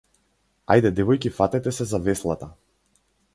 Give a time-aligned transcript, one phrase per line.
[0.75, 2.51] Ајде девојки фатете се за веслата.